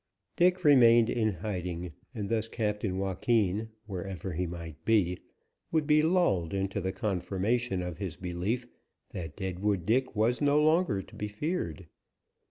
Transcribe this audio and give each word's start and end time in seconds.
Dick 0.35 0.63
remained 0.63 1.11
in 1.11 1.31
hiding, 1.31 1.93
and 2.15 2.27
thus 2.27 2.47
Captain 2.47 2.97
Joaquin, 2.97 3.69
wherever 3.85 4.33
he 4.33 4.47
might 4.47 4.83
be, 4.83 5.19
would 5.71 5.85
be 5.85 6.01
lulled 6.01 6.55
into 6.55 6.81
the 6.81 6.91
confirmation 6.91 7.83
of 7.83 7.99
his 7.99 8.17
belief 8.17 8.65
that 9.11 9.37
Deadwood 9.37 9.85
Dick 9.85 10.15
was 10.15 10.41
no 10.41 10.59
longer 10.59 11.03
to 11.03 11.15
be 11.15 11.27
feared. 11.27 11.85